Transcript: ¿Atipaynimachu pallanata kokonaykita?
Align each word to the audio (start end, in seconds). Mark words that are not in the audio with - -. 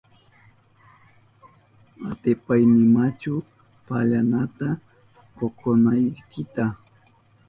¿Atipaynimachu 2.09 3.33
pallanata 3.87 4.67
kokonaykita? 5.37 6.65